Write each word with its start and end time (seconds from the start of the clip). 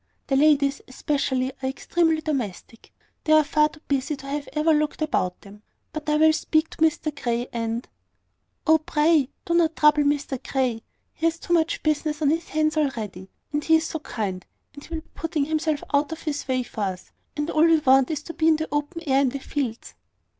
The 0.25 0.35
ladies, 0.35 0.81
especially, 0.87 1.51
are 1.61 1.69
extremely 1.69 2.21
domestic: 2.21 2.91
they 3.23 3.33
are 3.33 3.43
far 3.43 3.69
too 3.69 3.81
busy 3.87 4.15
to 4.15 4.25
have 4.25 4.49
ever 4.53 4.73
looked 4.73 5.03
about 5.03 5.39
them. 5.41 5.61
But 5.93 6.09
I 6.09 6.17
will 6.17 6.33
speak 6.33 6.71
to 6.71 6.77
Mr 6.79 7.13
Grey, 7.13 7.47
and" 7.53 7.87
"Oh, 8.65 8.79
pray, 8.79 9.29
do 9.45 9.53
not 9.53 9.75
trouble 9.75 10.01
Mr 10.01 10.41
Grey! 10.41 10.81
He 11.13 11.27
has 11.27 11.37
too 11.37 11.53
much 11.53 11.83
business 11.83 12.19
on 12.19 12.31
his 12.31 12.49
hands 12.49 12.77
already; 12.77 13.29
and 13.53 13.63
he 13.63 13.75
is 13.75 13.85
so 13.85 13.99
kind, 13.99 14.43
he 14.73 14.89
will 14.89 15.01
be 15.01 15.07
putting 15.13 15.45
himself 15.45 15.83
out 15.93 16.11
of 16.11 16.23
his 16.23 16.47
way 16.47 16.63
for 16.63 16.81
us; 16.81 17.11
and 17.37 17.51
all 17.51 17.65
we 17.65 17.77
want 17.77 18.09
is 18.09 18.23
to 18.23 18.33
be 18.33 18.47
in 18.47 18.55
the 18.55 18.67
open 18.71 19.03
air 19.05 19.21
in 19.21 19.29
the 19.29 19.37
fields." 19.37 19.93